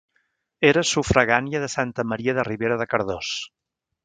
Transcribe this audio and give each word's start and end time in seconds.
Era 0.69 0.83
sufragània 0.91 1.61
de 1.67 1.71
Santa 1.75 2.07
Maria 2.15 2.37
de 2.39 2.47
Ribera 2.51 2.81
de 2.85 2.89
Cardós. 2.97 3.37